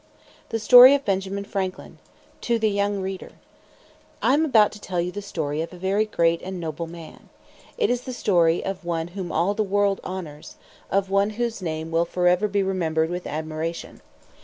THE 0.49 0.57
STORY 0.57 0.95
OF 0.95 1.05
BENJAMIN 1.05 1.43
FRANKLIN 1.43 1.99
TO 2.41 2.57
THE 2.57 2.71
YOUNG 2.71 3.01
READER 3.03 3.33
I 4.19 4.33
am 4.33 4.43
about 4.43 4.71
to 4.71 4.81
tell 4.81 4.99
you 4.99 5.11
the 5.11 5.21
story 5.21 5.61
of 5.61 5.71
a 5.71 5.77
very 5.77 6.05
great 6.05 6.41
and 6.41 6.59
noble 6.59 6.87
man. 6.87 7.29
It 7.77 7.91
is 7.91 8.01
the 8.01 8.11
story 8.13 8.65
of 8.65 8.83
one 8.83 9.09
whom 9.09 9.31
all 9.31 9.53
the 9.53 9.61
world 9.61 10.01
honors 10.03 10.55
of 10.89 11.11
one 11.11 11.29
whose 11.37 11.61
name 11.61 11.91
will 11.91 12.05
forever 12.05 12.47
be 12.47 12.63
remembered 12.63 13.11
with 13.11 13.27
admiration. 13.27 14.01